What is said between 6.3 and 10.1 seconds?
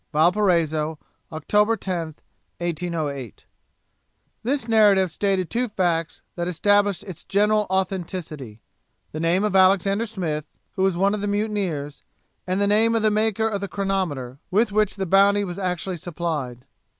that established its general authenticity the name of Alexander